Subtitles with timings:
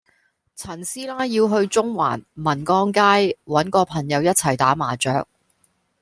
[0.55, 5.27] 陳師奶要去中環民光街搵個朋友一齊打麻雀